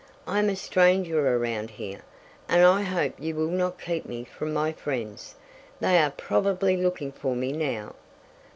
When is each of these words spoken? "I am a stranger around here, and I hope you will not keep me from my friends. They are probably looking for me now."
"I 0.25 0.39
am 0.39 0.49
a 0.49 0.55
stranger 0.55 1.35
around 1.35 1.69
here, 1.69 2.01
and 2.49 2.65
I 2.65 2.81
hope 2.81 3.13
you 3.21 3.35
will 3.35 3.51
not 3.51 3.79
keep 3.79 4.07
me 4.07 4.23
from 4.23 4.51
my 4.51 4.71
friends. 4.71 5.35
They 5.79 5.99
are 5.99 6.09
probably 6.09 6.75
looking 6.75 7.11
for 7.11 7.35
me 7.35 7.51
now." 7.51 7.93